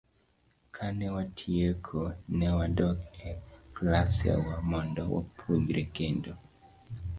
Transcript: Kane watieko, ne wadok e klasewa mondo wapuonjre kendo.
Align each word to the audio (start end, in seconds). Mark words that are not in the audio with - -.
Kane 0.75 1.05
watieko, 1.15 1.99
ne 2.37 2.47
wadok 2.57 2.97
e 3.27 3.29
klasewa 3.75 4.55
mondo 4.71 5.01
wapuonjre 5.13 5.83
kendo. 5.95 6.33